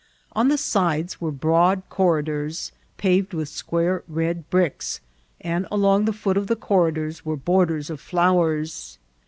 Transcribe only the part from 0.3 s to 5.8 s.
On the sides were broad corridors paved with square red bricks, and